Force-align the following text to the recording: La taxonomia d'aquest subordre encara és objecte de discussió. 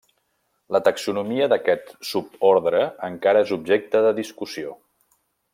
La 0.75 0.79
taxonomia 0.87 1.49
d'aquest 1.51 1.93
subordre 2.13 2.81
encara 3.11 3.47
és 3.47 3.55
objecte 3.61 4.05
de 4.07 4.19
discussió. 4.25 4.79